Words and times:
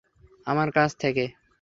আমার 0.47 0.69
কাছ 0.71 0.89
থেকে? 1.01 1.25